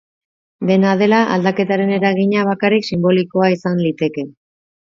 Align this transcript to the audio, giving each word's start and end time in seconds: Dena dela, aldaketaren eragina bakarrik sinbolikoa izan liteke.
Dena 0.69 0.93
dela, 1.01 1.19
aldaketaren 1.35 1.93
eragina 1.97 2.47
bakarrik 2.49 2.91
sinbolikoa 2.91 3.55
izan 3.61 3.81
liteke. 3.89 4.27